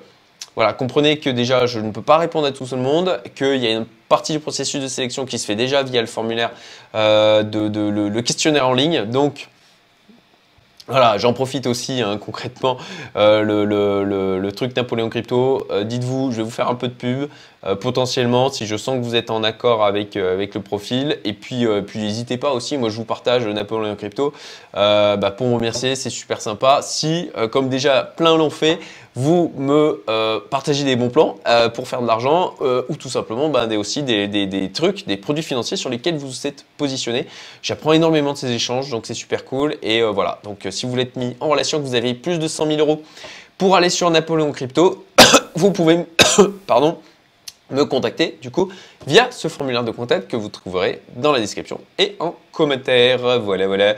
voilà, 0.56 0.74
comprenez 0.74 1.18
que 1.18 1.30
déjà, 1.30 1.66
je 1.66 1.80
ne 1.80 1.92
peux 1.92 2.02
pas 2.02 2.18
répondre 2.18 2.48
à 2.48 2.52
tout 2.52 2.68
le 2.72 2.78
monde, 2.78 3.20
qu'il 3.36 3.58
y 3.58 3.68
a 3.68 3.72
une 3.72 3.86
partie 4.08 4.34
du 4.34 4.40
processus 4.40 4.82
de 4.82 4.88
sélection 4.88 5.26
qui 5.26 5.40
se 5.40 5.46
fait 5.46 5.56
déjà 5.56 5.84
via 5.84 6.02
le 6.02 6.08
formulaire, 6.08 6.52
euh, 6.96 7.44
de, 7.44 7.90
le, 7.90 8.22
questionnaire 8.22 8.68
en 8.68 8.74
ligne. 8.74 9.06
Donc, 9.06 9.50
voilà, 10.88 11.18
j'en 11.18 11.34
profite 11.34 11.68
aussi 11.68 12.02
hein, 12.02 12.18
concrètement, 12.18 12.78
le, 13.16 14.50
truc 14.52 14.76
Napoléon 14.76 15.10
Crypto. 15.10 15.68
Dites-vous, 15.84 16.32
je 16.32 16.38
vais 16.38 16.44
vous 16.44 16.52
faire 16.52 16.70
un 16.70 16.76
peu 16.76 16.88
de 16.88 16.94
pub. 16.94 17.30
Euh, 17.66 17.76
potentiellement 17.76 18.50
si 18.50 18.68
je 18.68 18.78
sens 18.78 18.98
que 18.98 19.04
vous 19.04 19.16
êtes 19.16 19.32
en 19.32 19.44
accord 19.44 19.84
avec, 19.84 20.16
euh, 20.16 20.34
avec 20.34 20.54
le 20.54 20.62
profil. 20.62 21.18
Et 21.24 21.34
puis, 21.34 21.66
euh, 21.66 21.82
puis 21.82 22.00
n'hésitez 22.00 22.38
pas 22.38 22.52
aussi, 22.52 22.78
moi 22.78 22.90
je 22.90 22.98
vous 22.98 23.04
partage 23.04 23.48
Napoléon 23.48 23.96
Crypto 23.96 24.34
bah, 24.74 25.34
pour 25.36 25.48
me 25.48 25.56
remercier, 25.56 25.96
c'est 25.96 26.12
super 26.12 26.40
sympa. 26.40 26.82
Si, 26.84 27.32
comme 27.52 27.68
déjà 27.68 28.04
plein 28.04 28.38
l'ont 28.38 28.52
fait, 28.52 28.80
vous 29.16 29.52
me 29.58 30.04
partagez 30.52 30.84
des 30.84 30.96
bons 30.96 31.10
plans 31.10 31.38
pour 31.74 31.88
faire 31.88 32.02
de 32.04 32.08
l'argent 32.08 32.54
ou 32.88 32.96
tout 32.96 33.10
simplement 33.10 33.50
bah, 33.50 33.68
aussi 33.76 34.04
des, 34.04 34.28
des, 34.28 34.46
des, 34.46 34.72
trucs, 34.72 35.08
des 35.08 35.18
produits 35.18 35.44
financiers 35.44 35.78
sur 35.78 35.90
lesquels 35.90 36.18
vous 36.18 36.46
êtes 36.46 36.66
positionné. 36.78 37.26
J'apprends 37.64 37.94
énormément 37.94 38.34
de 38.34 38.38
ces 38.38 38.52
échanges, 38.52 38.92
donc 38.92 39.08
c'est 39.08 39.16
super 39.16 39.46
cool. 39.46 39.76
Et 39.82 40.04
voilà, 40.04 40.40
donc 40.44 40.68
si 40.70 40.86
vous 40.86 40.98
être 41.00 41.16
mis 41.16 41.36
en 41.40 41.48
relation, 41.48 41.80
que 41.80 41.84
vous 41.84 41.96
avez 41.96 42.14
plus 42.14 42.38
de 42.38 42.48
100 42.48 42.68
000 42.68 42.80
euros 42.80 43.02
pour 43.58 43.76
aller 43.76 43.90
sur 43.90 44.12
Napoléon 44.12 44.52
Crypto, 44.52 45.06
vous 45.56 45.72
pouvez, 45.72 46.06
pardon, 46.68 47.00
me 47.70 47.84
contacter 47.86 48.38
du 48.42 48.52
coup 48.52 48.70
via 49.06 49.30
ce 49.32 49.48
formulaire 49.48 49.84
de 49.84 49.92
contact 49.92 50.30
que 50.30 50.38
vous 50.38 50.50
trouverez 50.50 51.02
dans 51.16 51.32
la 51.32 51.40
description 51.40 51.80
et 51.98 52.16
en 52.20 52.36
commentaire. 52.52 53.40
Voilà, 53.40 53.68
voilà. 53.68 53.96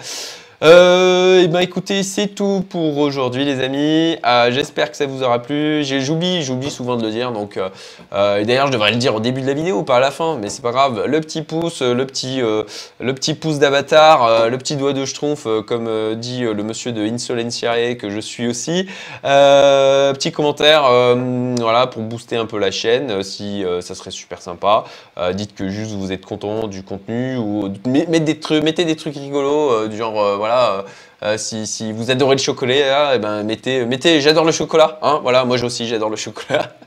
Euh, 0.61 1.41
et 1.41 1.47
ben 1.47 1.59
écoutez, 1.59 2.03
c'est 2.03 2.27
tout 2.27 2.65
pour 2.69 2.97
aujourd'hui 2.97 3.45
les 3.45 3.61
amis. 3.61 4.17
Euh, 4.25 4.51
j'espère 4.51 4.91
que 4.91 4.97
ça 4.97 5.05
vous 5.05 5.23
aura 5.23 5.41
plu. 5.41 5.85
J'oublie, 5.85 6.43
j'oublie 6.43 6.69
souvent 6.69 6.97
de 6.97 7.03
le 7.03 7.11
dire. 7.11 7.31
Donc, 7.31 7.55
euh, 7.55 7.69
euh, 8.11 8.43
d'ailleurs, 8.43 8.67
je 8.67 8.73
devrais 8.73 8.91
le 8.91 8.97
dire 8.97 9.15
au 9.15 9.21
début 9.21 9.41
de 9.41 9.47
la 9.47 9.53
vidéo, 9.53 9.83
pas 9.83 9.97
à 9.97 9.99
la 10.01 10.11
fin, 10.11 10.37
mais 10.37 10.49
c'est 10.49 10.61
pas 10.61 10.71
grave. 10.71 11.05
Le 11.05 11.21
petit 11.21 11.43
pouce, 11.43 11.81
le 11.81 12.05
petit, 12.05 13.33
pouce 13.35 13.59
d'avatar, 13.59 14.49
le 14.49 14.57
petit 14.57 14.75
doigt 14.75 14.91
de 14.91 15.05
schtroumpf, 15.05 15.47
comme 15.65 16.15
dit 16.15 16.41
le 16.41 16.63
monsieur 16.63 16.91
de 16.91 17.01
Insolentiae 17.01 17.95
que 17.95 18.09
je 18.09 18.19
suis 18.19 18.47
aussi. 18.47 18.85
petit 19.21 20.31
commentaire, 20.33 20.83
voilà, 21.57 21.87
pour 21.87 22.01
booster 22.01 22.35
un 22.35 22.45
peu 22.45 22.59
la 22.59 22.71
chaîne, 22.71 23.23
si 23.23 23.63
ça 23.79 23.95
serait 23.95 24.11
super 24.11 24.41
sympa. 24.41 24.83
dites 25.33 25.55
que 25.55 25.69
juste 25.69 25.91
vous 25.91 26.11
êtes 26.11 26.25
content 26.25 26.67
du 26.67 26.83
contenu 26.83 27.37
ou 27.37 27.71
mettez 27.85 28.19
des 28.19 28.39
trucs, 28.39 28.63
des 28.63 28.95
trucs 28.97 29.15
rigolos, 29.15 29.87
du 29.87 29.95
genre 29.95 30.37
euh, 30.51 30.81
euh, 31.23 31.37
si, 31.37 31.91
vous 31.91 32.11
adorez 32.11 32.35
le 32.35 32.41
chocolat, 32.41 33.15
eh 33.15 33.19
ben, 33.19 33.43
mettez, 33.43 33.85
mettez 33.85 34.21
j'adore 34.21 34.45
le 34.45 34.51
chocolat. 34.51 34.99
Hein, 35.01 35.19
voilà, 35.23 35.45
moi 35.45 35.61
aussi 35.63 35.87
j'adore 35.87 36.09
le 36.09 36.17
chocolat. 36.17 36.73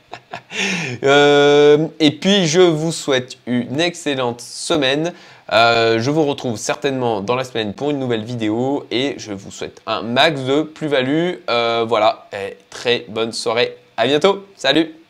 Euh, 1.02 1.88
et 1.99 2.11
puis 2.11 2.47
je 2.47 2.61
vous 2.61 2.92
souhaite 2.92 3.38
une 3.47 3.81
excellente 3.81 4.42
semaine. 4.42 5.14
je 5.50 6.11
vous 6.11 6.25
retrouve 6.25 6.59
certainement 6.59 7.23
dans 7.23 7.35
la 7.35 7.45
semaine 7.45 7.73
pour 7.73 7.90
une 7.90 7.99
nouvelle 7.99 8.23
vidéo 8.23 8.87
et 8.90 9.14
je 9.16 9.33
vous 9.33 9.50
souhaite 9.50 9.81
un 9.87 10.02
max 10.02 10.42
de 10.42 10.62
plus-value. 10.62 11.37
voilà, 11.49 12.28
et 12.33 12.59
très 12.69 13.07
bonne 13.09 13.33
soirée. 13.33 13.76
À 13.97 14.07
bientôt. 14.07 14.45
Salut 14.54 15.01